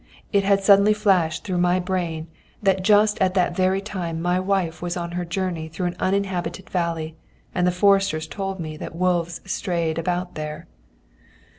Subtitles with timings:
[0.33, 2.25] It had suddenly flashed through my brain
[2.63, 6.71] that just at that very time my wife was on her journey through an uninhabited
[6.71, 7.15] valley,
[7.53, 10.65] and the foresters told me that wolves strayed about there.